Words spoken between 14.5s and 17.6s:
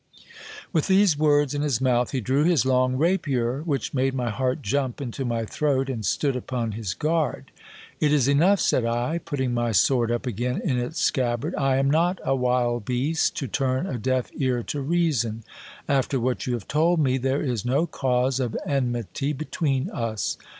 to reason: after what you have told me, there